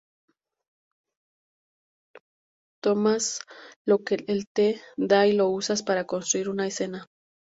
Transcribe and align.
Tomas 2.81 3.41
lo 3.85 3.99
que 4.03 4.15
el 4.27 4.47
te 4.47 4.81
da 4.97 5.27
y 5.27 5.33
lo 5.33 5.49
usas 5.49 5.83
para 5.83 6.07
construir 6.07 6.49
una 6.49 6.65
escena". 6.65 7.05